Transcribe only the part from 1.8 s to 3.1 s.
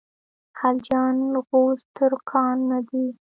ترکان نه دي.